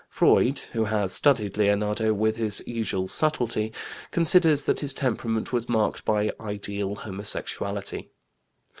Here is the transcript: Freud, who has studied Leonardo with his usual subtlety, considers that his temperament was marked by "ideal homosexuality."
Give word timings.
Freud, 0.09 0.57
who 0.73 0.85
has 0.85 1.13
studied 1.13 1.57
Leonardo 1.57 2.11
with 2.11 2.35
his 2.37 2.63
usual 2.65 3.07
subtlety, 3.07 3.71
considers 4.09 4.63
that 4.63 4.79
his 4.79 4.95
temperament 4.95 5.53
was 5.53 5.69
marked 5.69 6.03
by 6.05 6.31
"ideal 6.39 6.95
homosexuality." 6.95 8.07